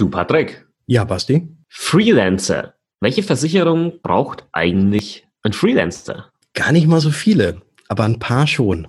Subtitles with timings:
[0.00, 0.66] Du, Patrick.
[0.86, 1.46] Ja, Basti.
[1.68, 2.72] Freelancer.
[3.02, 6.30] Welche Versicherung braucht eigentlich ein Freelancer?
[6.54, 8.88] Gar nicht mal so viele, aber ein paar schon.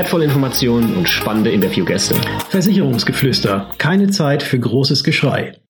[0.00, 2.14] wertvolle Informationen und spannende Interviewgäste.
[2.48, 3.70] Versicherungsgeflüster.
[3.76, 5.60] Keine Zeit für großes Geschrei.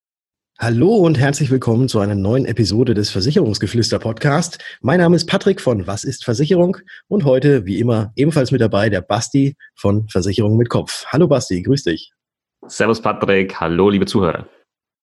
[0.57, 4.63] Hallo und herzlich willkommen zu einer neuen Episode des Versicherungsgeflüster Podcast.
[4.83, 6.77] Mein Name ist Patrick von Was ist Versicherung
[7.09, 11.07] und heute wie immer ebenfalls mit dabei der Basti von Versicherung mit Kopf.
[11.09, 12.13] Hallo Basti, grüß dich.
[12.69, 14.47] Servus Patrick, hallo liebe Zuhörer.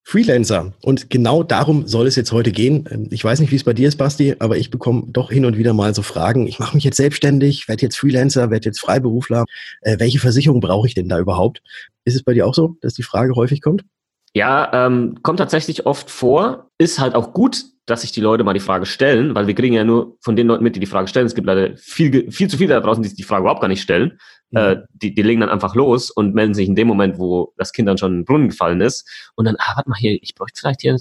[0.08, 0.72] Freelancer.
[0.82, 2.88] Und genau darum soll es jetzt heute gehen.
[2.90, 5.44] Ähm, ich weiß nicht, wie es bei dir ist, Basti, aber ich bekomme doch hin
[5.44, 6.48] und wieder mal so Fragen.
[6.48, 9.44] Ich mache mich jetzt selbstständig, werde jetzt Freelancer, werde jetzt Freiberufler.
[9.82, 11.62] Äh, welche Versicherung brauche ich denn da überhaupt?
[12.06, 13.84] Ist es bei dir auch so, dass die Frage häufig kommt?
[14.34, 16.70] Ja, ähm, kommt tatsächlich oft vor.
[16.78, 19.76] Ist halt auch gut, dass sich die Leute mal die Frage stellen, weil wir kriegen
[19.76, 21.26] ja nur von den Leuten mit, die die Frage stellen.
[21.26, 23.82] Es gibt leider viel, viel zu viele da draußen, die die Frage überhaupt gar nicht
[23.82, 24.18] stellen.
[24.52, 24.58] Mhm.
[24.58, 27.74] Äh, die, die legen dann einfach los und melden sich in dem Moment, wo das
[27.74, 29.08] Kind dann schon in den Brunnen gefallen ist.
[29.36, 30.98] Und dann, ah, warte mal hier, ich bräuchte vielleicht hier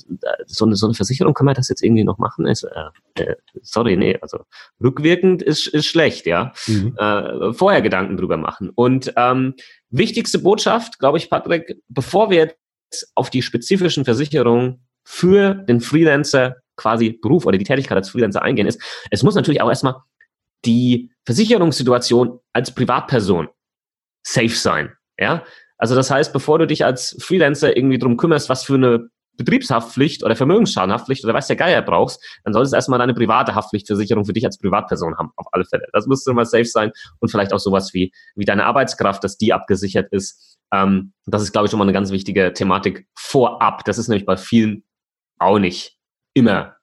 [0.47, 2.47] so eine, so eine Versicherung, können wir das jetzt irgendwie noch machen?
[2.47, 4.41] Ist, äh, äh, sorry, nee, also
[4.83, 6.53] rückwirkend ist, ist schlecht, ja.
[6.67, 6.97] Mhm.
[6.99, 8.71] Äh, vorher Gedanken drüber machen.
[8.75, 9.55] Und ähm,
[9.91, 16.57] wichtigste Botschaft, glaube ich, Patrick, bevor wir jetzt auf die spezifischen Versicherungen für den Freelancer
[16.77, 18.81] quasi Beruf oder die Tätigkeit als Freelancer eingehen ist,
[19.11, 19.95] es muss natürlich auch erstmal
[20.65, 23.49] die Versicherungssituation als Privatperson
[24.23, 24.93] safe sein.
[25.19, 25.45] Ja,
[25.79, 30.25] also das heißt, bevor du dich als Freelancer irgendwie drum kümmerst, was für eine Betriebshaftpflicht
[30.25, 34.33] oder Vermögensschadenhaftpflicht oder was der Geier brauchst, dann solltest du erstmal deine private Haftpflichtversicherung für
[34.33, 35.87] dich als Privatperson haben, auf alle Fälle.
[35.93, 39.53] Das müsste mal safe sein und vielleicht auch sowas wie, wie deine Arbeitskraft, dass die
[39.53, 40.59] abgesichert ist.
[40.73, 43.85] Ähm, das ist, glaube ich, schon mal eine ganz wichtige Thematik vorab.
[43.85, 44.85] Das ist nämlich bei vielen
[45.39, 45.99] auch nicht
[46.35, 46.77] immer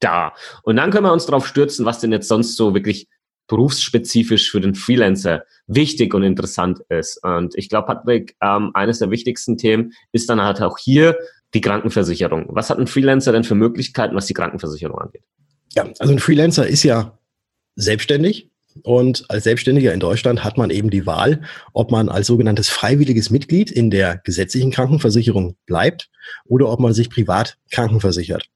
[0.00, 0.34] da.
[0.62, 3.08] Und dann können wir uns darauf stürzen, was denn jetzt sonst so wirklich
[3.50, 7.22] berufsspezifisch für den Freelancer wichtig und interessant ist.
[7.24, 11.18] Und ich glaube, Patrick, ähm, eines der wichtigsten Themen ist dann halt auch hier
[11.52, 12.46] die Krankenversicherung.
[12.50, 15.24] Was hat ein Freelancer denn für Möglichkeiten, was die Krankenversicherung angeht?
[15.74, 17.18] Ja, also ein Freelancer ist ja
[17.74, 18.48] selbstständig.
[18.84, 23.30] Und als Selbstständiger in Deutschland hat man eben die Wahl, ob man als sogenanntes freiwilliges
[23.30, 26.08] Mitglied in der gesetzlichen Krankenversicherung bleibt
[26.44, 28.48] oder ob man sich privat krankenversichert.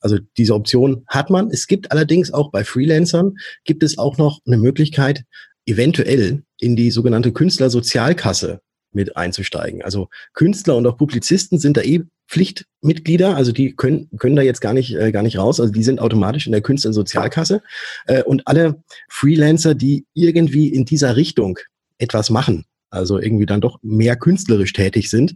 [0.00, 1.50] Also diese Option hat man.
[1.50, 5.24] Es gibt allerdings auch bei Freelancern, gibt es auch noch eine Möglichkeit,
[5.66, 8.60] eventuell in die sogenannte Künstlersozialkasse
[8.92, 9.82] mit einzusteigen.
[9.82, 14.60] Also Künstler und auch Publizisten sind da eh Pflichtmitglieder, also die können, können da jetzt
[14.60, 17.60] gar nicht, äh, gar nicht raus, also die sind automatisch in der Künstlersozialkasse.
[18.06, 21.58] Äh, und alle Freelancer, die irgendwie in dieser Richtung
[21.98, 25.34] etwas machen, also irgendwie dann doch mehr künstlerisch tätig sind,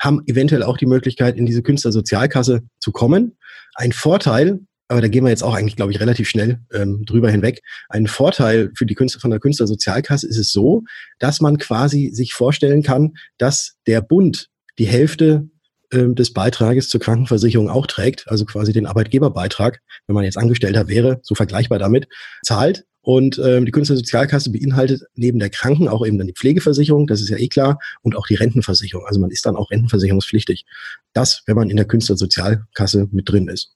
[0.00, 3.36] haben eventuell auch die Möglichkeit, in diese Künstlersozialkasse zu kommen.
[3.74, 7.30] Ein Vorteil, aber da gehen wir jetzt auch eigentlich, glaube ich, relativ schnell ähm, drüber
[7.30, 7.60] hinweg.
[7.88, 10.82] Ein Vorteil für die Künstler von der Künstlersozialkasse ist es so,
[11.18, 15.48] dass man quasi sich vorstellen kann, dass der Bund die Hälfte
[15.92, 20.88] ähm, des Beitrages zur Krankenversicherung auch trägt, also quasi den Arbeitgeberbeitrag, wenn man jetzt Angestellter
[20.88, 22.08] wäre, so vergleichbar damit,
[22.42, 27.20] zahlt und ähm, die Künstlersozialkasse beinhaltet neben der Kranken auch eben dann die Pflegeversicherung, das
[27.20, 29.06] ist ja eh klar, und auch die Rentenversicherung.
[29.06, 30.66] Also man ist dann auch rentenversicherungspflichtig.
[31.12, 33.74] Das, wenn man in der Künstlersozialkasse mit drin ist.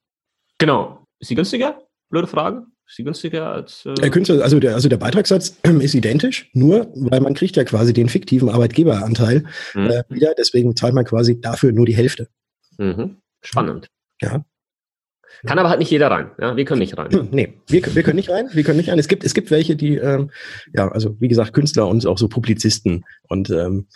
[0.59, 1.07] Genau.
[1.21, 1.81] Ist die günstiger?
[2.11, 2.67] Blöde Frage.
[2.87, 3.87] Ist die günstiger als.
[3.87, 7.57] Äh der Künstler, also, der, also der Beitragssatz äh, ist identisch, nur weil man kriegt
[7.57, 9.87] ja quasi den fiktiven Arbeitgeberanteil mhm.
[9.87, 10.35] äh, wieder.
[10.37, 12.29] Deswegen zahlt man quasi dafür nur die Hälfte.
[12.79, 13.17] Mhm.
[13.41, 13.89] Spannend.
[14.21, 14.45] Ja.
[15.47, 16.31] Kann aber halt nicht jeder rein.
[16.41, 17.11] Ja, wir können nicht rein.
[17.11, 18.49] Hm, nee, wir, wir können nicht rein.
[18.53, 18.99] Wir können nicht rein.
[18.99, 20.31] Es gibt, es gibt welche, die, ähm,
[20.73, 23.87] ja, also wie gesagt, Künstler und auch so Publizisten und ähm,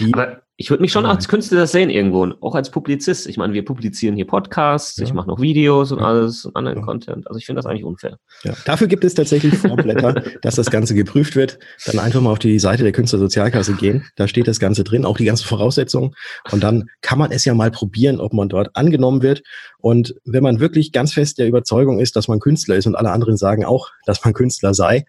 [0.00, 3.26] aber ich würde mich schon als Künstler sehen irgendwo, auch als Publizist.
[3.26, 5.04] Ich meine, wir publizieren hier Podcasts, ja.
[5.04, 6.04] ich mache noch Videos und ja.
[6.04, 6.84] alles und anderen ja.
[6.84, 7.26] Content.
[7.26, 8.18] Also ich finde das eigentlich unfair.
[8.64, 11.58] Dafür gibt es tatsächlich Formblätter, dass das Ganze geprüft wird.
[11.86, 14.04] Dann einfach mal auf die Seite der Künstlersozialkasse gehen.
[14.14, 16.14] Da steht das Ganze drin, auch die ganzen Voraussetzungen.
[16.52, 19.42] Und dann kann man es ja mal probieren, ob man dort angenommen wird.
[19.78, 23.10] Und wenn man wirklich ganz fest der Überzeugung ist, dass man Künstler ist und alle
[23.10, 25.04] anderen sagen auch, dass man Künstler sei,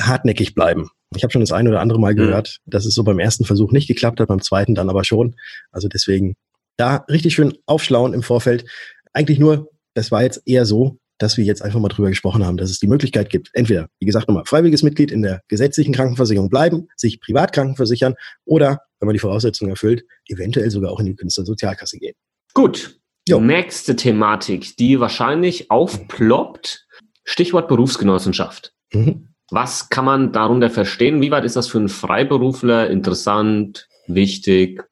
[0.00, 0.90] hartnäckig bleiben.
[1.14, 2.18] Ich habe schon das eine oder andere Mal mhm.
[2.18, 5.36] gehört, dass es so beim ersten Versuch nicht geklappt hat, beim zweiten dann aber schon.
[5.70, 6.34] Also deswegen
[6.76, 8.64] da richtig schön aufschlauen im Vorfeld.
[9.12, 12.56] Eigentlich nur, das war jetzt eher so, dass wir jetzt einfach mal drüber gesprochen haben,
[12.56, 16.50] dass es die Möglichkeit gibt, entweder, wie gesagt, nochmal freiwilliges Mitglied in der gesetzlichen Krankenversicherung
[16.50, 18.14] bleiben, sich privat krankenversichern
[18.44, 22.14] oder wenn man die Voraussetzungen erfüllt, eventuell sogar auch in die Künstlersozialkasse gehen.
[22.54, 22.98] Gut.
[23.28, 23.40] Jo.
[23.40, 26.86] Nächste Thematik, die wahrscheinlich aufploppt.
[27.24, 28.72] Stichwort Berufsgenossenschaft.
[28.92, 29.28] Mhm.
[29.50, 31.20] Was kann man darunter verstehen?
[31.20, 34.82] Wie weit ist das für einen Freiberufler interessant, wichtig,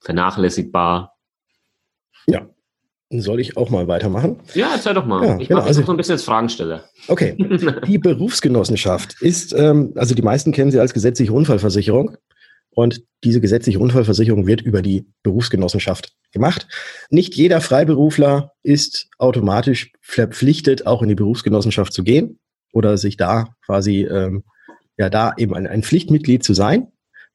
[0.00, 1.16] vernachlässigbar?
[2.26, 2.48] Ja,
[3.10, 4.40] soll ich auch mal weitermachen?
[4.54, 5.24] Ja, erzähl doch mal.
[5.24, 6.84] Ja, ich genau, mache also, so ein bisschen als Fragensteller.
[7.06, 7.36] Okay.
[7.86, 12.16] Die Berufsgenossenschaft ist, ähm, also die meisten kennen sie als gesetzliche Unfallversicherung.
[12.70, 16.68] Und diese gesetzliche Unfallversicherung wird über die Berufsgenossenschaft gemacht.
[17.08, 22.38] Nicht jeder Freiberufler ist automatisch verpflichtet, auch in die Berufsgenossenschaft zu gehen
[22.76, 24.44] oder sich da quasi, ähm,
[24.98, 26.88] ja, da eben ein, ein Pflichtmitglied zu sein.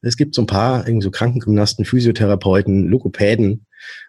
[0.03, 3.65] Es gibt so ein paar irgendwie so Krankengymnasten, Physiotherapeuten, Logopäden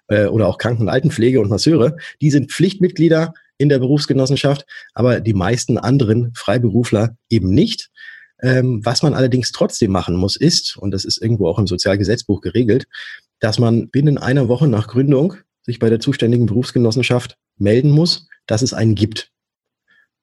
[0.08, 1.96] äh, oder auch Kranken- und Altenpflege und Masseure.
[2.20, 7.88] Die sind Pflichtmitglieder in der Berufsgenossenschaft, aber die meisten anderen Freiberufler eben nicht.
[8.42, 12.42] Ähm, was man allerdings trotzdem machen muss, ist, und das ist irgendwo auch im Sozialgesetzbuch
[12.42, 12.86] geregelt,
[13.40, 18.60] dass man binnen einer Woche nach Gründung sich bei der zuständigen Berufsgenossenschaft melden muss, dass
[18.60, 19.30] es einen gibt.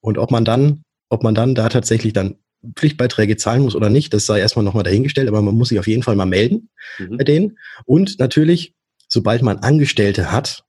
[0.01, 2.35] Und ob man dann, ob man dann da tatsächlich dann
[2.75, 5.87] Pflichtbeiträge zahlen muss oder nicht, das sei erstmal nochmal dahingestellt, aber man muss sich auf
[5.87, 7.17] jeden Fall mal melden mhm.
[7.17, 7.57] bei denen.
[7.85, 8.75] Und natürlich,
[9.07, 10.65] sobald man Angestellte hat,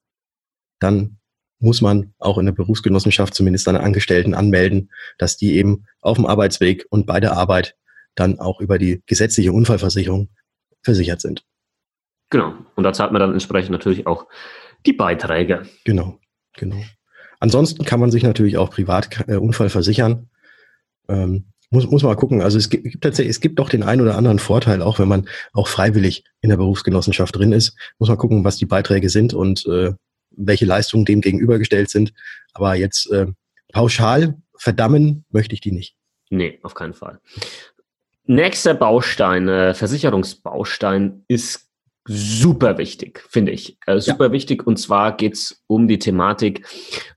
[0.79, 1.19] dann
[1.59, 6.27] muss man auch in der Berufsgenossenschaft zumindest seine Angestellten anmelden, dass die eben auf dem
[6.27, 7.77] Arbeitsweg und bei der Arbeit
[8.15, 10.31] dann auch über die gesetzliche Unfallversicherung
[10.83, 11.45] versichert sind.
[12.31, 12.55] Genau.
[12.77, 14.27] Und da zahlt man dann entsprechend natürlich auch
[14.87, 15.67] die Beiträge.
[15.85, 16.19] Genau,
[16.55, 16.83] genau.
[17.41, 20.29] Ansonsten kann man sich natürlich auch privat äh, Unfall versichern.
[21.09, 22.43] Ähm, muss, muss man mal gucken.
[22.43, 25.09] Also es gibt, gibt tatsächlich, es gibt doch den einen oder anderen Vorteil, auch wenn
[25.09, 27.77] man auch freiwillig in der Berufsgenossenschaft drin ist.
[27.99, 29.93] Muss man gucken, was die Beiträge sind und äh,
[30.31, 32.13] welche Leistungen dem gegenübergestellt sind.
[32.53, 33.27] Aber jetzt äh,
[33.73, 35.97] pauschal verdammen möchte ich die nicht.
[36.29, 37.21] Nee, auf keinen Fall.
[38.27, 41.70] Nächster Baustein, äh, Versicherungsbaustein ist
[42.13, 43.79] super wichtig, finde ich.
[43.87, 44.33] Äh, super ja.
[44.33, 44.67] wichtig.
[44.67, 46.67] Und zwar geht's um die Thematik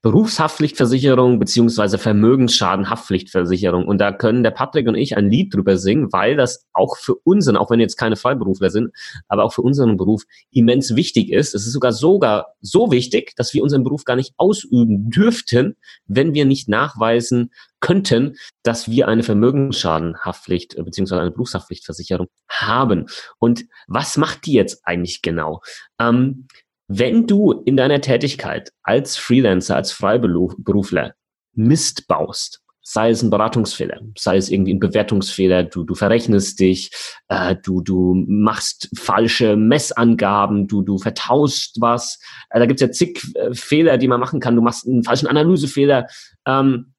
[0.04, 3.88] Berufshaftpflichtversicherung beziehungsweise Vermögensschadenhaftpflichtversicherung.
[3.88, 7.16] Und da können der Patrick und ich ein Lied drüber singen, weil das auch für
[7.24, 8.92] unseren, auch wenn jetzt keine Freiberufler sind,
[9.28, 11.56] aber auch für unseren Beruf immens wichtig ist.
[11.56, 15.75] Es ist sogar sogar so wichtig, dass wir unseren Beruf gar nicht ausüben dürften,
[16.06, 17.50] wenn wir nicht nachweisen
[17.83, 23.07] könnten, dass wir eine Vermögensschadenhaftpflicht äh, beziehungsweise eine Berufshaftpflichtversicherung haben.
[23.39, 25.62] Und was macht die jetzt eigentlich genau?
[26.00, 26.47] Ähm,
[26.88, 31.13] wenn du in deiner Tätigkeit als Freelancer, als Freiberufler
[31.56, 36.91] Mist baust, sei es ein Beratungsfehler, sei es irgendwie ein Bewertungsfehler, du, du verrechnest dich,
[37.27, 42.19] äh, du, du machst falsche Messangaben, du, du vertauscht was,
[42.50, 45.27] äh, da gibt's ja zig äh, Fehler, die man machen kann, du machst einen falschen
[45.27, 46.07] Analysefehler,
[46.45, 46.93] ähm,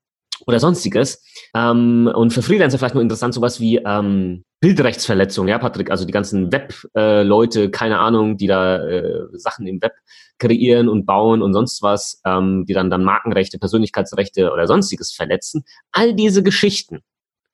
[0.47, 1.23] oder sonstiges.
[1.55, 6.13] Ähm, und für Freelancer vielleicht nur interessant sowas wie ähm, Bildrechtsverletzung, ja, Patrick, also die
[6.13, 9.93] ganzen Web-Leute, äh, keine Ahnung, die da äh, Sachen im Web
[10.39, 15.65] kreieren und bauen und sonst was, ähm, die dann dann Markenrechte, Persönlichkeitsrechte oder sonstiges verletzen.
[15.93, 17.01] All diese Geschichten,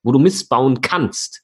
[0.02, 1.42] wo du missbauen kannst,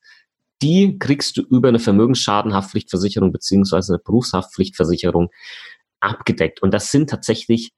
[0.63, 5.31] die kriegst du über eine Vermögensschadenhaftpflichtversicherung beziehungsweise eine Berufshaftpflichtversicherung
[6.01, 6.63] abgedeckt.
[6.63, 7.73] Und das sind tatsächlich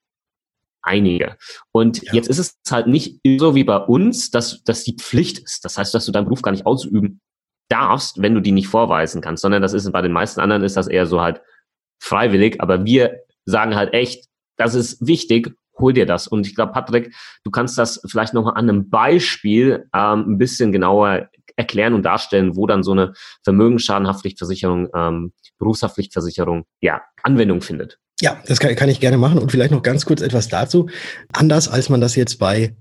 [0.88, 1.36] einige.
[1.72, 2.14] Und ja.
[2.14, 5.64] jetzt ist es halt nicht so wie bei uns, dass, dass die Pflicht ist.
[5.64, 7.20] Das heißt, dass du deinen Beruf gar nicht ausüben
[7.68, 10.76] darfst, wenn du die nicht vorweisen kannst, sondern das ist bei den meisten anderen ist
[10.76, 11.42] das eher so halt
[12.02, 12.60] freiwillig.
[12.60, 14.26] Aber wir sagen halt echt,
[14.56, 16.26] das ist wichtig, hol dir das.
[16.26, 20.72] Und ich glaube, Patrick, du kannst das vielleicht nochmal an einem Beispiel ähm, ein bisschen
[20.72, 23.12] genauer erklären und darstellen, wo dann so eine
[23.44, 27.98] Vermögensschadenhaftpflichtversicherung, ähm, Berufshaftpflichtversicherung, ja, Anwendung findet.
[28.20, 30.88] Ja, das kann, kann ich gerne machen und vielleicht noch ganz kurz etwas dazu.
[31.32, 32.74] Anders als man das jetzt bei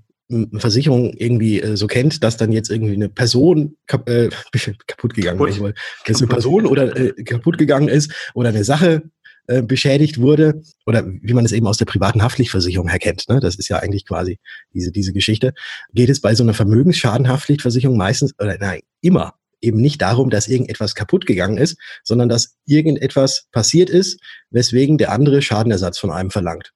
[0.54, 4.28] Versicherungen irgendwie äh, so kennt, dass dann jetzt irgendwie eine Person kap äh,
[4.86, 5.50] kaputt gegangen kaputt.
[5.50, 5.74] ist,
[6.06, 9.02] dass eine Person oder äh, kaputt gegangen ist oder eine Sache
[9.46, 13.24] äh, beschädigt wurde oder wie man es eben aus der privaten Haftpflichtversicherung erkennt.
[13.30, 13.40] Ne?
[13.40, 14.38] Das ist ja eigentlich quasi
[14.74, 15.54] diese diese Geschichte.
[15.94, 20.94] Geht es bei so einer Vermögensschadenhaftpflichtversicherung meistens oder nein immer eben nicht darum, dass irgendetwas
[20.94, 26.72] kaputt gegangen ist, sondern dass irgendetwas passiert ist, weswegen der andere Schadenersatz von einem verlangt.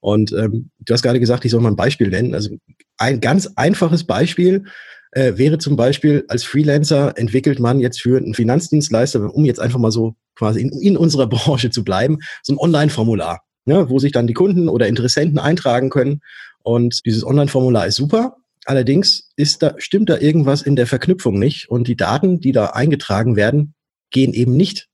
[0.00, 2.34] Und ähm, du hast gerade gesagt, ich soll mal ein Beispiel nennen.
[2.34, 2.50] Also
[2.98, 4.64] ein ganz einfaches Beispiel
[5.12, 9.78] äh, wäre zum Beispiel, als Freelancer entwickelt man jetzt für einen Finanzdienstleister, um jetzt einfach
[9.78, 14.12] mal so quasi in, in unserer Branche zu bleiben, so ein Online-Formular, ne, wo sich
[14.12, 16.20] dann die Kunden oder Interessenten eintragen können.
[16.62, 18.36] Und dieses Online-Formular ist super.
[18.66, 22.66] Allerdings ist da, stimmt da irgendwas in der Verknüpfung nicht und die Daten, die da
[22.66, 23.74] eingetragen werden,
[24.10, 24.88] gehen eben nicht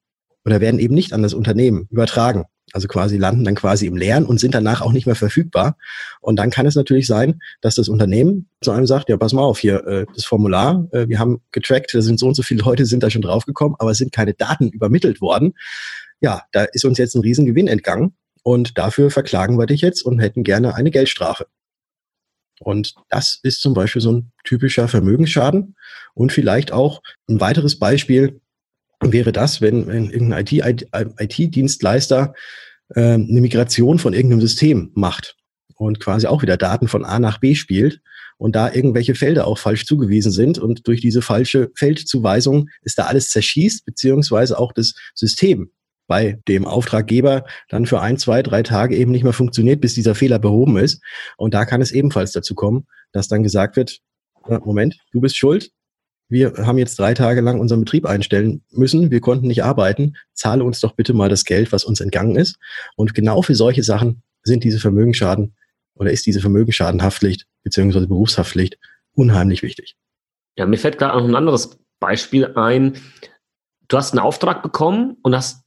[0.45, 2.45] oder werden eben nicht an das Unternehmen übertragen.
[2.75, 5.77] also quasi landen dann quasi im Leeren und sind danach auch nicht mehr verfügbar.
[6.21, 9.43] Und dann kann es natürlich sein, dass das Unternehmen zu einem sagt, ja, pass mal
[9.43, 12.63] auf, hier äh, das Formular, äh, wir haben getrackt, da sind so und so viele
[12.63, 15.55] Leute sind da schon draufgekommen, aber es sind keine Daten übermittelt worden.
[16.21, 20.19] Ja, da ist uns jetzt ein Riesengewinn entgangen und dafür verklagen wir dich jetzt und
[20.19, 21.47] hätten gerne eine Geldstrafe.
[22.63, 25.77] Und das ist zum Beispiel so ein typischer Vermögensschaden.
[26.15, 28.41] Und vielleicht auch ein weiteres Beispiel
[29.01, 30.47] wäre das, wenn, wenn irgendein
[31.19, 32.35] IT-Dienstleister
[32.95, 35.37] äh, eine Migration von irgendeinem System macht
[35.75, 38.01] und quasi auch wieder Daten von A nach B spielt
[38.39, 43.05] und da irgendwelche Felder auch falsch zugewiesen sind und durch diese falsche Feldzuweisung ist da
[43.05, 45.71] alles zerschießt, beziehungsweise auch das System
[46.07, 50.15] bei dem Auftraggeber dann für ein, zwei, drei Tage eben nicht mehr funktioniert, bis dieser
[50.15, 51.03] Fehler behoben ist.
[51.37, 54.01] Und da kann es ebenfalls dazu kommen, dass dann gesagt wird,
[54.65, 55.71] Moment, du bist schuld,
[56.29, 60.65] wir haben jetzt drei Tage lang unseren Betrieb einstellen müssen, wir konnten nicht arbeiten, zahle
[60.65, 62.57] uns doch bitte mal das Geld, was uns entgangen ist.
[62.97, 65.55] Und genau für solche Sachen sind diese Vermögensschaden
[65.95, 68.79] oder ist diese Vermögensschadenhaftpflicht beziehungsweise Berufshaftpflicht
[69.13, 69.97] unheimlich wichtig.
[70.57, 72.95] Ja, mir fällt gerade noch ein anderes Beispiel ein.
[73.89, 75.62] Du hast einen Auftrag bekommen und hast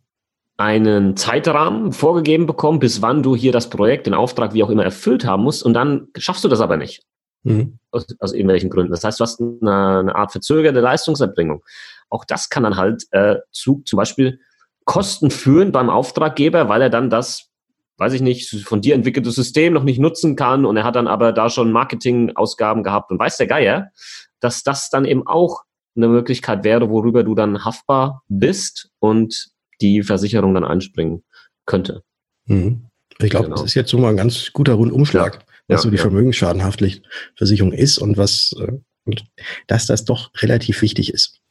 [0.58, 4.84] einen Zeitrahmen vorgegeben bekommen, bis wann du hier das Projekt, den Auftrag, wie auch immer,
[4.84, 7.04] erfüllt haben musst und dann schaffst du das aber nicht.
[7.44, 7.78] Mhm.
[7.92, 8.92] Aus, aus irgendwelchen Gründen.
[8.92, 11.64] Das heißt, du hast eine, eine Art verzögerte Leistungserbringung.
[12.10, 14.40] Auch das kann dann halt äh, zu zum Beispiel
[14.86, 17.50] Kosten führen beim Auftraggeber, weil er dann das,
[17.98, 21.08] weiß ich nicht, von dir entwickelte System noch nicht nutzen kann und er hat dann
[21.08, 23.92] aber da schon Marketingausgaben gehabt und weiß der Geier,
[24.40, 25.64] dass das dann eben auch
[25.96, 31.24] eine Möglichkeit wäre, worüber du dann haftbar bist und die Versicherung dann einspringen
[31.66, 32.04] könnte.
[32.46, 32.88] Mhm.
[33.20, 33.58] Ich glaube, genau.
[33.58, 35.36] das ist jetzt so mal ein ganz guter Rundumschlag.
[35.36, 36.02] Ja was ja, so die ja.
[36.02, 37.06] Vermögensschadenhaftpflicht
[37.40, 38.74] ist und was, äh,
[39.06, 39.26] und
[39.68, 41.42] dass das doch relativ wichtig ist.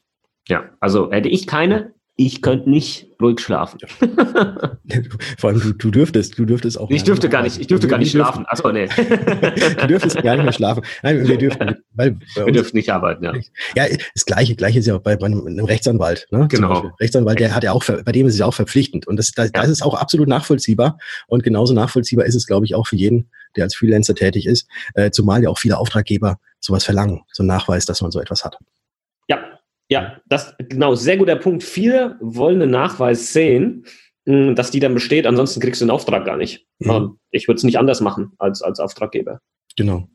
[0.48, 3.80] Ja, also hätte ich keine, ich könnte nicht ruhig schlafen.
[5.38, 6.88] Vor allem du, du dürftest, du dürftest auch.
[6.90, 8.44] Ich dürfte gar nicht, ich dürfte gar nicht schlafen.
[8.46, 8.86] Achso, nee.
[9.80, 10.84] du dürftest gar nicht mehr schlafen.
[11.02, 13.32] Nein, wir dürfen, weil wir dürfen nicht arbeiten, ja.
[13.74, 16.28] Ja, das Gleiche, Gleiche ist ja auch bei, einem, einem Rechtsanwalt.
[16.30, 16.46] Ne?
[16.48, 16.92] Genau.
[17.00, 19.46] Rechtsanwalt, der hat ja auch, bei dem ist es ja auch verpflichtend und das, das,
[19.46, 19.62] ja.
[19.62, 23.28] das ist auch absolut nachvollziehbar und genauso nachvollziehbar ist es, glaube ich, auch für jeden,
[23.56, 27.46] der als Freelancer tätig ist, äh, zumal ja auch viele Auftraggeber sowas verlangen, so ein
[27.46, 28.56] Nachweis, dass man so etwas hat.
[29.88, 31.62] Ja, das genau, sehr guter Punkt.
[31.62, 33.84] Viele wollen einen Nachweis sehen,
[34.26, 36.66] hm, dass die dann besteht, ansonsten kriegst du den Auftrag gar nicht.
[36.78, 37.18] Mhm.
[37.30, 39.40] Ich würde es nicht anders machen als, als Auftraggeber.
[39.76, 40.08] Genau.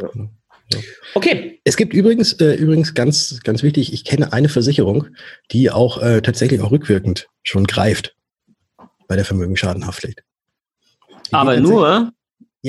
[0.00, 0.08] Ja.
[0.08, 0.30] genau.
[0.72, 0.80] Ja.
[1.14, 1.60] Okay.
[1.64, 5.08] Es gibt übrigens, äh, übrigens ganz, ganz wichtig, ich kenne eine Versicherung,
[5.50, 8.14] die auch äh, tatsächlich auch rückwirkend schon greift
[9.08, 10.22] bei der Vermögensschadenhaftpflicht.
[11.30, 12.12] Aber nur,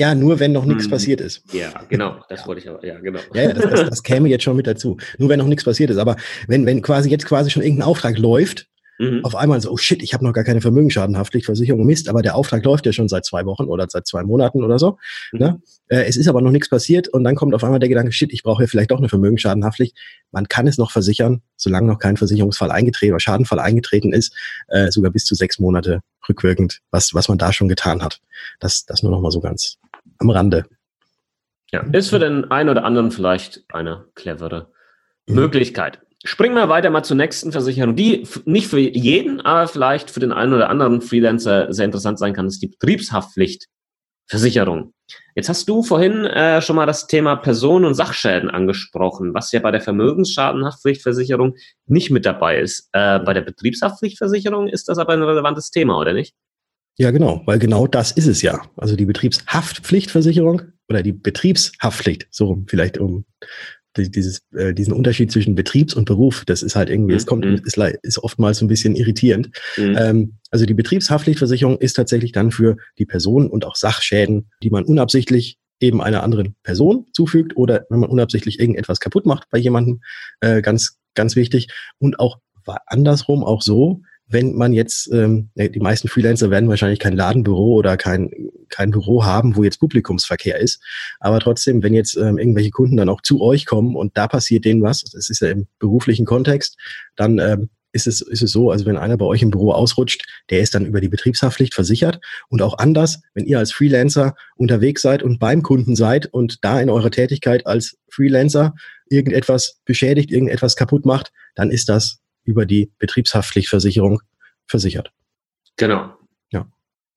[0.00, 0.90] ja, nur wenn noch nichts hm.
[0.92, 1.42] passiert ist.
[1.52, 3.20] Ja, genau, das wollte ich aber, ja, genau.
[3.34, 4.96] Ja, ja das, das, das, käme jetzt schon mit dazu.
[5.18, 5.98] Nur wenn noch nichts passiert ist.
[5.98, 6.16] Aber
[6.48, 8.66] wenn, wenn quasi jetzt quasi schon irgendein Auftrag läuft,
[8.98, 9.22] mhm.
[9.26, 12.64] auf einmal so, oh shit, ich habe noch gar keine Vermögensschadenhaftpflichtversicherung, Mist, aber der Auftrag
[12.64, 14.96] läuft ja schon seit zwei Wochen oder seit zwei Monaten oder so.
[15.32, 15.38] Mhm.
[15.38, 15.62] Ne?
[15.88, 18.32] Äh, es ist aber noch nichts passiert und dann kommt auf einmal der Gedanke, shit,
[18.32, 19.98] ich brauche ja vielleicht doch eine Vermögensschadenhaftpflicht.
[20.32, 24.34] Man kann es noch versichern, solange noch kein Versicherungsfall eingetreten oder Schadenfall eingetreten ist,
[24.68, 28.20] äh, sogar bis zu sechs Monate rückwirkend, was, was man da schon getan hat.
[28.60, 29.76] Das, das nur noch mal so ganz
[30.18, 30.66] am Rande.
[31.72, 34.70] Ja, ist für den einen oder anderen vielleicht eine clevere
[35.26, 35.36] mhm.
[35.36, 36.00] Möglichkeit.
[36.22, 40.32] Springen wir weiter mal zur nächsten Versicherung, die nicht für jeden, aber vielleicht für den
[40.32, 44.92] einen oder anderen Freelancer sehr interessant sein kann, ist die Betriebshaftpflichtversicherung.
[45.34, 49.60] Jetzt hast du vorhin äh, schon mal das Thema Personen- und Sachschäden angesprochen, was ja
[49.60, 52.90] bei der Vermögensschadenhaftpflichtversicherung nicht mit dabei ist.
[52.92, 56.34] Äh, bei der Betriebshaftpflichtversicherung ist das aber ein relevantes Thema, oder nicht?
[56.98, 58.62] Ja, genau, weil genau das ist es ja.
[58.76, 63.24] Also die Betriebshaftpflichtversicherung oder die Betriebshaftpflicht, so vielleicht um
[63.96, 67.60] dieses, äh, diesen Unterschied zwischen Betriebs- und Beruf, das ist halt irgendwie, es kommt, mhm.
[67.64, 69.50] ist, ist oftmals so ein bisschen irritierend.
[69.76, 69.96] Mhm.
[69.98, 74.84] Ähm, also die Betriebshaftpflichtversicherung ist tatsächlich dann für die Personen und auch Sachschäden, die man
[74.84, 80.02] unabsichtlich eben einer anderen Person zufügt oder wenn man unabsichtlich irgendetwas kaputt macht bei jemandem,
[80.40, 81.68] äh, ganz, ganz wichtig.
[81.98, 82.38] Und auch
[82.86, 87.96] andersrum auch so, wenn man jetzt, ähm, die meisten Freelancer werden wahrscheinlich kein Ladenbüro oder
[87.96, 88.30] kein,
[88.68, 90.80] kein Büro haben, wo jetzt Publikumsverkehr ist.
[91.18, 94.64] Aber trotzdem, wenn jetzt ähm, irgendwelche Kunden dann auch zu euch kommen und da passiert
[94.64, 96.76] denen was, das ist ja im beruflichen Kontext,
[97.16, 100.24] dann ähm, ist es, ist es so, also wenn einer bei euch im Büro ausrutscht,
[100.50, 102.20] der ist dann über die Betriebshaftpflicht versichert.
[102.48, 106.80] Und auch anders, wenn ihr als Freelancer unterwegs seid und beim Kunden seid und da
[106.80, 108.74] in eurer Tätigkeit als Freelancer
[109.08, 114.22] irgendetwas beschädigt, irgendetwas kaputt macht, dann ist das über die Betriebshaftpflichtversicherung
[114.66, 115.12] versichert.
[115.76, 116.12] Genau.
[116.50, 116.66] Ja,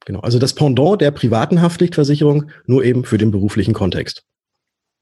[0.05, 0.19] genau.
[0.19, 4.25] Also das Pendant der privaten Haftpflichtversicherung nur eben für den beruflichen Kontext.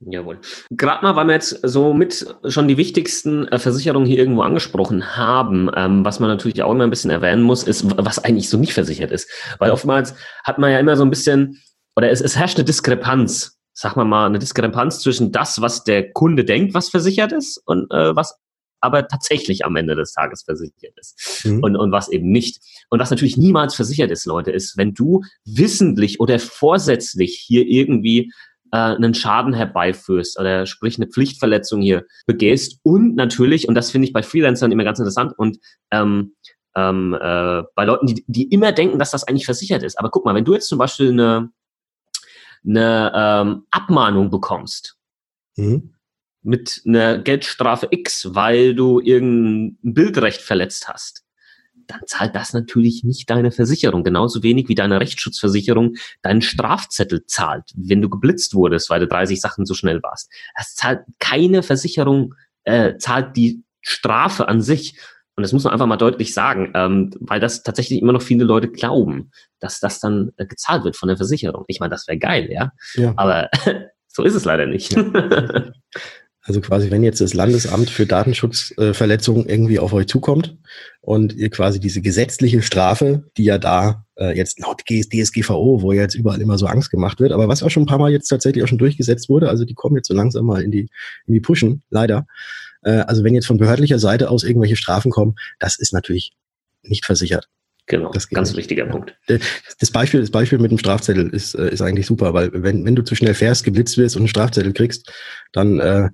[0.04, 0.40] Jawohl.
[0.72, 5.16] Gerade mal, weil wir jetzt so mit schon die wichtigsten äh, Versicherungen hier irgendwo angesprochen
[5.16, 8.58] haben, ähm, was man natürlich auch immer ein bisschen erwähnen muss, ist, was eigentlich so
[8.58, 9.30] nicht versichert ist.
[9.60, 11.62] Weil oftmals hat man ja immer so ein bisschen,
[11.96, 16.12] oder es, es herrscht eine Diskrepanz, sag mal mal, eine Diskrepanz zwischen das, was der
[16.12, 18.40] Kunde denkt, was versichert ist und äh, was
[18.82, 21.64] aber tatsächlich am Ende des Tages versichert ist mhm.
[21.64, 22.62] und, und was eben nicht.
[22.90, 28.32] Und was natürlich niemals versichert ist, Leute, ist, wenn du wissentlich oder vorsätzlich hier irgendwie
[28.72, 34.08] äh, einen Schaden herbeiführst oder sprich eine Pflichtverletzung hier begehst und natürlich, und das finde
[34.08, 35.58] ich bei Freelancern immer ganz interessant und
[35.92, 36.36] ähm,
[36.76, 40.00] ähm, äh, bei Leuten, die, die immer denken, dass das eigentlich versichert ist.
[40.00, 41.52] Aber guck mal, wenn du jetzt zum Beispiel eine,
[42.66, 44.98] eine ähm, Abmahnung bekommst
[45.58, 45.94] mhm.
[46.44, 51.24] Mit einer Geldstrafe X, weil du irgendein Bildrecht verletzt hast,
[51.88, 54.04] dann zahlt das natürlich nicht deine Versicherung.
[54.04, 59.40] Genauso wenig wie deine Rechtsschutzversicherung deinen Strafzettel zahlt, wenn du geblitzt wurdest, weil du 30
[59.42, 60.32] Sachen zu schnell warst.
[60.56, 64.98] Das zahlt keine Versicherung, äh, zahlt die Strafe an sich.
[65.36, 68.44] Und das muss man einfach mal deutlich sagen, ähm, weil das tatsächlich immer noch viele
[68.44, 71.66] Leute glauben, dass das dann äh, gezahlt wird von der Versicherung.
[71.68, 72.72] Ich meine, das wäre geil, ja.
[72.96, 73.14] ja.
[73.16, 73.50] Aber
[74.08, 74.94] so ist es leider nicht.
[74.94, 75.04] Ja.
[76.44, 80.58] Also quasi, wenn jetzt das Landesamt für Datenschutzverletzungen äh, irgendwie auf euch zukommt
[81.02, 86.16] und ihr quasi diese gesetzliche Strafe, die ja da äh, jetzt laut DSGVO, wo jetzt
[86.16, 88.64] überall immer so Angst gemacht wird, aber was auch schon ein paar Mal jetzt tatsächlich
[88.64, 90.90] auch schon durchgesetzt wurde, also die kommen jetzt so langsam mal in die,
[91.28, 92.26] in die Pushen, leider.
[92.84, 96.34] Äh, also wenn jetzt von behördlicher Seite aus irgendwelche Strafen kommen, das ist natürlich
[96.82, 97.50] nicht versichert.
[97.86, 98.58] Genau, das ganz nicht.
[98.58, 99.16] wichtiger Punkt.
[99.80, 102.96] Das Beispiel, das Beispiel mit dem Strafzettel ist, äh, ist eigentlich super, weil wenn, wenn
[102.96, 105.12] du zu schnell fährst, geblitzt wirst und einen Strafzettel kriegst,
[105.52, 106.10] dann äh,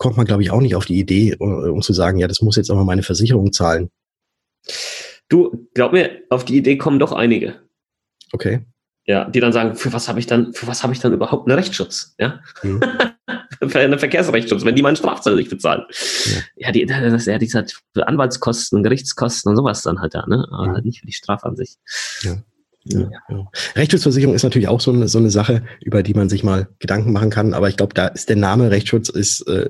[0.00, 2.40] kommt man, glaube ich, auch nicht auf die Idee, äh, um zu sagen, ja, das
[2.40, 3.90] muss jetzt aber meine Versicherung zahlen.
[5.28, 7.60] Du, glaub mir, auf die Idee kommen doch einige.
[8.32, 8.64] Okay.
[9.04, 11.46] Ja, die dann sagen, für was habe ich dann, für was habe ich dann überhaupt
[11.46, 12.14] einen Rechtsschutz?
[12.18, 12.40] Ja.
[12.62, 12.80] Mhm.
[13.68, 15.82] für einen Verkehrsrechtsschutz, wenn die meinen Strafzettel nicht bezahlen.
[16.24, 20.14] Ja, ja die, das ist ja die halt für Anwaltskosten, Gerichtskosten und sowas dann halt
[20.14, 20.46] da, ne?
[20.50, 20.74] Aber mhm.
[20.76, 21.76] halt nicht für die Strafe an sich.
[22.22, 22.42] Ja.
[22.84, 23.50] Ja, ja.
[23.76, 27.12] Rechtsschutzversicherung ist natürlich auch so eine, so eine Sache, über die man sich mal Gedanken
[27.12, 27.52] machen kann.
[27.52, 29.68] Aber ich glaube, da ist der Name Rechtsschutz ist äh,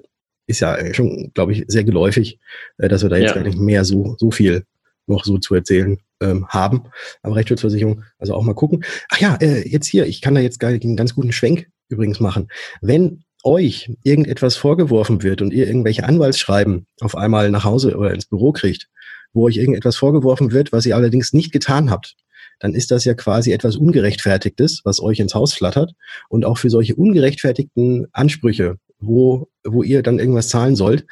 [0.51, 2.39] ist ja schon, glaube ich, sehr geläufig,
[2.79, 3.35] äh, dass wir da jetzt ja.
[3.37, 4.65] gar nicht mehr so, so viel
[5.07, 6.85] noch so zu erzählen ähm, haben.
[7.23, 8.85] Aber Rechtsschutzversicherung, also auch mal gucken.
[9.11, 12.49] Ach ja, äh, jetzt hier, ich kann da jetzt einen ganz guten Schwenk übrigens machen.
[12.81, 18.27] Wenn euch irgendetwas vorgeworfen wird und ihr irgendwelche Anwaltsschreiben auf einmal nach Hause oder ins
[18.27, 18.89] Büro kriegt,
[19.33, 22.17] wo euch irgendetwas vorgeworfen wird, was ihr allerdings nicht getan habt,
[22.59, 25.93] dann ist das ja quasi etwas Ungerechtfertigtes, was euch ins Haus flattert.
[26.29, 31.07] Und auch für solche ungerechtfertigten Ansprüche wo, wo ihr dann irgendwas zahlen sollt.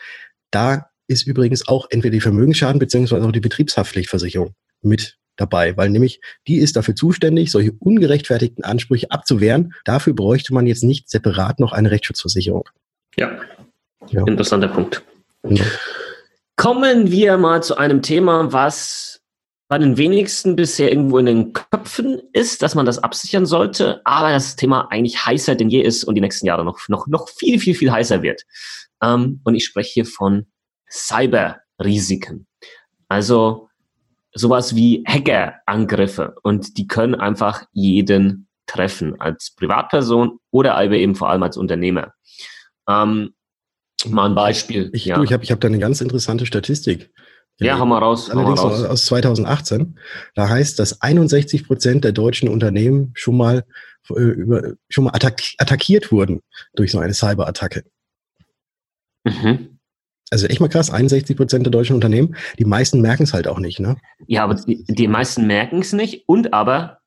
[0.51, 6.21] Da ist übrigens auch entweder die Vermögensschaden beziehungsweise auch die Betriebshaftpflichtversicherung mit dabei, weil nämlich
[6.47, 9.75] die ist dafür zuständig, solche ungerechtfertigten Ansprüche abzuwehren.
[9.85, 12.69] Dafür bräuchte man jetzt nicht separat noch eine Rechtsschutzversicherung.
[13.17, 13.41] Ja,
[14.11, 14.27] ja.
[14.27, 15.03] interessanter Punkt.
[15.49, 15.65] Ja.
[16.57, 19.21] Kommen wir mal zu einem Thema, was
[19.69, 24.33] bei den wenigsten bisher irgendwo in den Köpfen ist, dass man das absichern sollte, aber
[24.33, 27.61] das Thema eigentlich heißer denn je ist und die nächsten Jahre noch, noch, noch viel,
[27.61, 28.43] viel, viel heißer wird.
[29.03, 30.47] Ähm, und ich spreche hier von
[30.91, 32.47] Cyberrisiken.
[33.09, 33.69] Also
[34.33, 41.43] sowas wie Hackerangriffe und die können einfach jeden treffen, als Privatperson oder eben vor allem
[41.43, 42.15] als Unternehmer.
[42.89, 43.35] Ähm,
[44.07, 44.91] mal ein Beispiel.
[44.95, 45.23] Ich, ja.
[45.23, 47.11] ich habe ich hab da eine ganz interessante Statistik.
[47.61, 48.31] Ja, haben wir raus.
[48.31, 48.85] Allerdings raus.
[48.85, 49.99] aus 2018.
[50.35, 53.65] Da heißt, dass 61 Prozent der deutschen Unternehmen schon mal,
[54.11, 56.41] äh, über, schon mal attack attackiert wurden
[56.75, 57.85] durch so eine Cyberattacke.
[59.25, 59.79] Mhm.
[60.31, 62.37] Also echt mal krass, 61 Prozent der deutschen Unternehmen.
[62.59, 63.97] Die meisten merken es halt auch nicht, ne?
[64.27, 66.25] Ja, aber die, die meisten merken es nicht.
[66.29, 66.99] Und aber,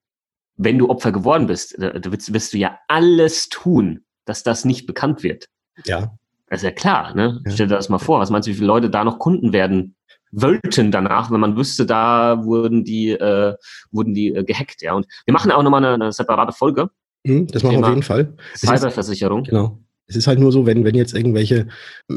[0.58, 5.24] wenn du Opfer geworden bist, wirst, wirst du ja alles tun, dass das nicht bekannt
[5.24, 5.48] wird.
[5.86, 6.18] Ja.
[6.48, 7.42] Das ist ja klar, ne?
[7.46, 7.52] Ja.
[7.52, 8.20] Stell dir das mal vor.
[8.20, 9.96] Was meinst du, wie viele Leute da noch Kunden werden
[10.32, 13.56] wollten danach, wenn man wüsste, da wurden die, äh,
[13.92, 14.94] wurden die äh, gehackt, ja.
[14.94, 16.90] Und wir machen auch nochmal eine, eine separate Folge.
[17.24, 18.34] Mhm, das machen wir auf jeden Fall.
[18.56, 19.44] Cyberversicherung.
[19.44, 19.80] genau.
[20.08, 21.68] Es ist halt nur so, wenn, wenn jetzt irgendwelche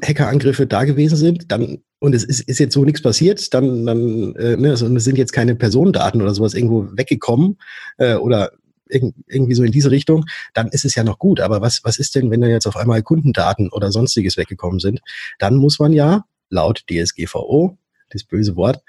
[0.05, 4.35] Hackerangriffe da gewesen sind, dann, und es ist, ist jetzt so nichts passiert, dann, dann,
[4.35, 7.57] äh, ne, also es sind jetzt keine Personendaten oder sowas irgendwo weggekommen,
[7.98, 8.50] äh, oder
[8.88, 11.40] irgendwie so in diese Richtung, dann ist es ja noch gut.
[11.40, 15.00] Aber was, was ist denn, wenn da jetzt auf einmal Kundendaten oder sonstiges weggekommen sind?
[15.38, 17.79] Dann muss man ja laut DSGVO
[18.11, 18.83] das böse Wort,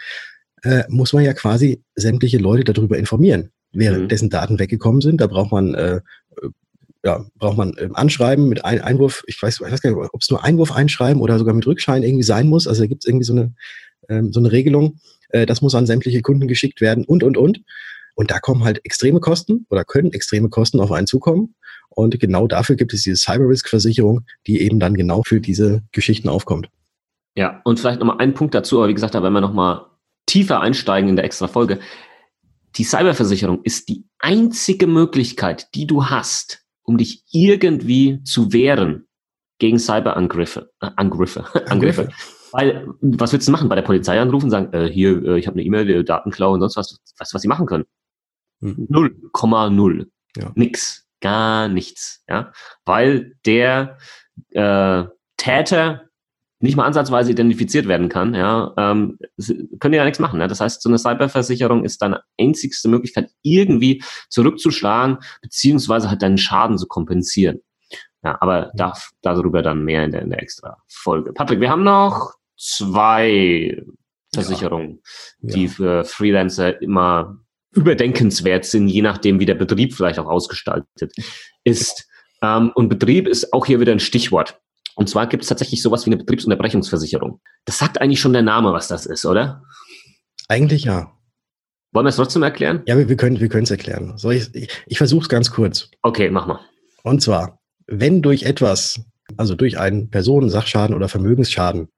[0.63, 4.07] äh, muss man ja quasi sämtliche Leute darüber informieren, während mhm.
[4.09, 5.21] dessen Daten weggekommen sind.
[5.21, 6.01] Da braucht man äh,
[7.05, 10.21] ja, braucht man ähm, Anschreiben mit ein Einwurf, ich weiß, ich weiß gar nicht, ob
[10.21, 12.67] es nur Einwurf einschreiben oder sogar mit Rückschein irgendwie sein muss.
[12.67, 13.53] Also da gibt es irgendwie so eine,
[14.09, 14.99] ähm, so eine Regelung.
[15.29, 17.61] Äh, das muss an sämtliche Kunden geschickt werden und, und, und.
[18.15, 21.53] Und da kommen halt extreme Kosten oder können extreme Kosten auf einen zukommen.
[21.89, 26.69] Und genau dafür gibt es diese Cyber-Risk-Versicherung, die eben dann genau für diese Geschichten aufkommt.
[27.35, 29.85] Ja, und vielleicht nochmal ein Punkt dazu, aber wie gesagt, da werden wir nochmal
[30.25, 31.79] tiefer einsteigen in der extra Folge.
[32.77, 39.07] Die Cyberversicherung ist die einzige Möglichkeit, die du hast, um dich irgendwie zu wehren
[39.59, 40.71] gegen Cyberangriffe.
[40.81, 41.45] Äh, Angriffe.
[41.69, 42.09] Angriffe.
[42.51, 43.69] Weil, was willst du machen?
[43.69, 46.77] Bei der Polizei anrufen, sagen, äh, hier, äh, ich habe eine E-Mail, Datenklau und sonst
[46.77, 46.99] was.
[47.17, 47.85] Weißt du, was sie machen können?
[48.61, 48.87] Hm.
[48.89, 50.09] Null Komma null.
[50.55, 51.07] Nix.
[51.21, 52.23] Gar nichts.
[52.29, 52.51] Ja?
[52.85, 53.97] Weil der
[54.51, 55.05] äh,
[55.37, 56.04] Täter
[56.65, 59.17] nicht mal ansatzweise identifiziert werden kann, ja, ähm,
[59.79, 60.39] können die ja nichts machen.
[60.39, 60.47] Ne?
[60.47, 66.77] Das heißt, so eine Cyberversicherung ist deine einzigste Möglichkeit, irgendwie zurückzuschlagen, beziehungsweise halt deinen Schaden
[66.77, 67.61] zu kompensieren.
[68.23, 71.31] Ja, aber da, darüber dann mehr in der, in der extra Folge.
[71.31, 73.83] Patrick, wir haben noch zwei
[74.33, 75.01] Versicherungen,
[75.41, 75.55] ja.
[75.55, 77.37] die für Freelancer immer
[77.71, 81.11] überdenkenswert sind, je nachdem, wie der Betrieb vielleicht auch ausgestaltet
[81.63, 82.09] ist.
[82.41, 84.59] Ähm, und Betrieb ist auch hier wieder ein Stichwort.
[84.95, 87.41] Und zwar gibt es tatsächlich sowas wie eine Betriebsunterbrechungsversicherung.
[87.65, 89.63] Das sagt eigentlich schon der Name, was das ist, oder?
[90.47, 91.11] Eigentlich ja.
[91.91, 92.81] Wollen wir es trotzdem erklären?
[92.87, 94.17] Ja, wir, wir können wir es erklären.
[94.17, 95.89] So, ich ich, ich versuche es ganz kurz.
[96.01, 96.59] Okay, mach mal.
[97.03, 99.01] Und zwar, wenn durch etwas,
[99.37, 101.89] also durch einen Personen-, Sachschaden oder Vermögensschaden,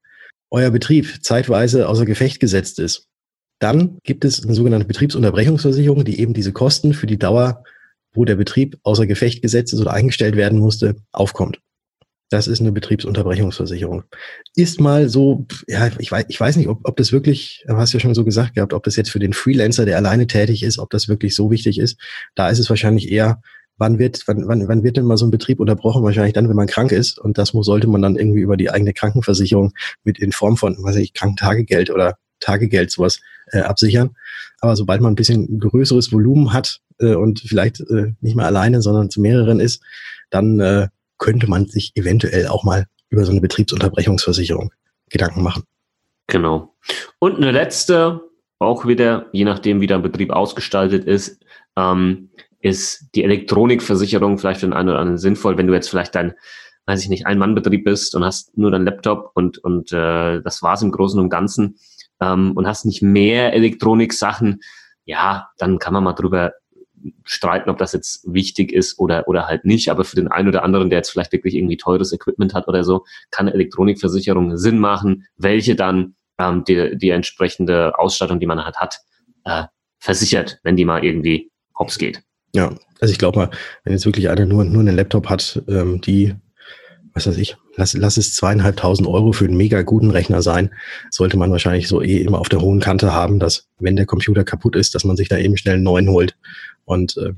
[0.50, 3.08] euer Betrieb zeitweise außer Gefecht gesetzt ist,
[3.58, 7.64] dann gibt es eine sogenannte Betriebsunterbrechungsversicherung, die eben diese Kosten für die Dauer,
[8.12, 11.58] wo der Betrieb außer Gefecht gesetzt ist oder eingestellt werden musste, aufkommt.
[12.30, 14.04] Das ist eine Betriebsunterbrechungsversicherung.
[14.54, 17.94] Ist mal so, ja, ich weiß, ich weiß nicht, ob, ob das wirklich, du hast
[17.94, 20.78] ja schon so gesagt gehabt, ob das jetzt für den Freelancer, der alleine tätig ist,
[20.78, 21.98] ob das wirklich so wichtig ist.
[22.34, 23.40] Da ist es wahrscheinlich eher,
[23.78, 26.02] wann wird, wann, wann, wann wird denn mal so ein Betrieb unterbrochen?
[26.02, 27.18] Wahrscheinlich dann, wenn man krank ist.
[27.18, 29.72] Und das muss, sollte man dann irgendwie über die eigene Krankenversicherung
[30.04, 33.20] mit in Form von, weiß ich, Krankentagegeld oder Tagegeld sowas
[33.52, 34.10] äh, absichern.
[34.60, 38.82] Aber sobald man ein bisschen größeres Volumen hat äh, und vielleicht äh, nicht mehr alleine,
[38.82, 39.82] sondern zu mehreren ist,
[40.30, 40.88] dann äh,
[41.18, 44.72] könnte man sich eventuell auch mal über so eine Betriebsunterbrechungsversicherung
[45.10, 45.64] Gedanken machen.
[46.26, 46.74] Genau.
[47.18, 48.20] Und eine letzte,
[48.58, 51.42] auch wieder, je nachdem, wie der Betrieb ausgestaltet ist,
[51.76, 56.14] ähm, ist die Elektronikversicherung vielleicht für den einen oder anderen sinnvoll, wenn du jetzt vielleicht
[56.14, 56.34] dein,
[56.86, 60.82] weiß ich nicht, Ein-Mann-Betrieb bist und hast nur deinen Laptop und, und äh, das war's
[60.82, 61.78] im Großen und Ganzen
[62.20, 64.60] ähm, und hast nicht mehr Elektronik-Sachen,
[65.04, 66.52] ja, dann kann man mal drüber
[67.24, 69.90] streiten, ob das jetzt wichtig ist oder, oder halt nicht.
[69.90, 72.84] Aber für den einen oder anderen, der jetzt vielleicht wirklich irgendwie teures Equipment hat oder
[72.84, 78.76] so, kann Elektronikversicherung Sinn machen, welche dann ähm, die, die entsprechende Ausstattung, die man halt
[78.76, 78.98] hat,
[79.44, 79.64] äh,
[79.98, 82.22] versichert, wenn die mal irgendwie hops geht.
[82.54, 83.50] Ja, also ich glaube mal,
[83.84, 86.34] wenn jetzt wirklich einer nur, nur einen Laptop hat, ähm, die,
[87.12, 90.72] was weiß ich, lass, lass es zweieinhalbtausend Euro für einen mega guten Rechner sein,
[91.10, 94.44] sollte man wahrscheinlich so eh immer auf der hohen Kante haben, dass wenn der Computer
[94.44, 96.36] kaputt ist, dass man sich da eben schnell einen neuen holt
[96.88, 97.34] und äh,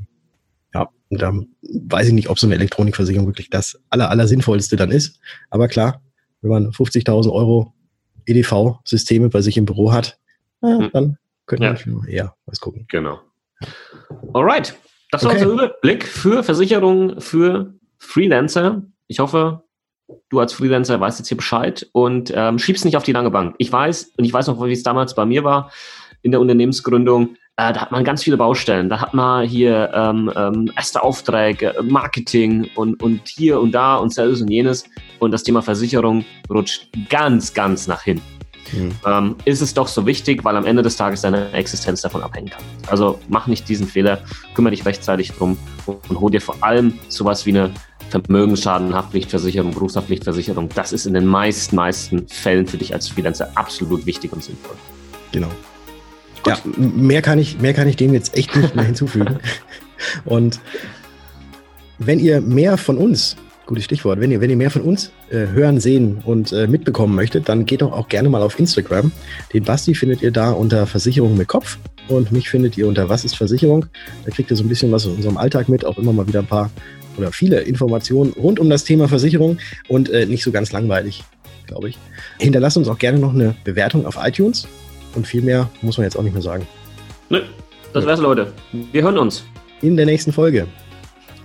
[0.73, 1.33] ja, da
[1.63, 5.19] weiß ich nicht, ob so eine Elektronikversicherung wirklich das aller, aller sinnvollste dann ist.
[5.51, 6.01] Aber klar,
[6.41, 7.75] wenn man 50.000 Euro
[8.27, 10.19] EDV-Systeme bei sich im Büro hat,
[10.63, 11.75] äh, dann könnte ja.
[11.87, 12.87] man eher was gucken.
[12.89, 13.21] Genau.
[14.33, 14.77] Alright.
[15.11, 15.43] Das war okay.
[15.43, 18.83] unser Überblick für Versicherungen für Freelancer.
[19.09, 19.65] Ich hoffe,
[20.29, 23.57] du als Freelancer weißt jetzt hier Bescheid und ähm, schiebst nicht auf die lange Bank.
[23.59, 25.73] Ich weiß, und ich weiß noch, wie es damals bei mir war
[26.23, 27.37] in der Unternehmensgründung.
[27.61, 28.89] Äh, da hat man ganz viele Baustellen.
[28.89, 34.15] Da hat man hier ähm, ähm, erste Aufträge, Marketing und, und hier und da und
[34.15, 34.85] Sales und jenes.
[35.19, 38.23] Und das Thema Versicherung rutscht ganz, ganz nach hinten.
[38.73, 38.93] Mhm.
[39.05, 42.49] Ähm, ist es doch so wichtig, weil am Ende des Tages deine Existenz davon abhängen
[42.49, 42.63] kann.
[42.87, 44.21] Also mach nicht diesen Fehler,
[44.55, 47.71] kümmere dich rechtzeitig drum und hol dir vor allem sowas wie eine
[48.09, 50.71] Vermögensschaden, Haftpflichtversicherung, Berufshaftpflichtversicherung.
[50.75, 54.77] Das ist in den meisten, meisten Fällen für dich als Freelancer absolut wichtig und sinnvoll.
[55.33, 55.51] Genau.
[56.47, 59.39] Ja, mehr kann ich, mehr kann ich dem jetzt echt nicht mehr hinzufügen.
[60.25, 60.61] Und
[61.99, 65.47] wenn ihr mehr von uns, gutes Stichwort, wenn ihr, wenn ihr mehr von uns äh,
[65.49, 69.13] hören, sehen und äh, mitbekommen möchtet, dann geht doch auch gerne mal auf Instagram.
[69.53, 73.25] Den Basti findet ihr da unter Versicherung mit Kopf und mich findet ihr unter Was
[73.25, 73.87] ist Versicherung.
[74.25, 76.41] Da kriegt ihr so ein bisschen was aus unserem Alltag mit, auch immer mal wieder
[76.41, 76.71] ein paar
[77.17, 81.23] oder viele Informationen rund um das Thema Versicherung und äh, nicht so ganz langweilig,
[81.67, 81.99] glaube ich.
[82.39, 84.67] Hinterlasst uns auch gerne noch eine Bewertung auf iTunes.
[85.15, 86.67] Und viel mehr muss man jetzt auch nicht mehr sagen.
[87.29, 87.43] Nö,
[87.93, 88.53] das wär's, Leute.
[88.73, 89.45] Wir hören uns.
[89.83, 90.67] In der nächsten Folge.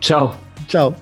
[0.01, 0.35] Ciao.
[0.67, 0.95] Ciao.